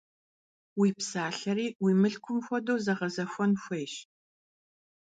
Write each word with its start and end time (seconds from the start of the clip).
Уи 0.79 0.89
псалъэри 0.97 1.67
уи 1.83 1.93
мылъкум 2.01 2.39
хуэдэу 2.45 2.77
зэгъэзэхуэн 2.85 3.51
хуейщ. 3.61 3.93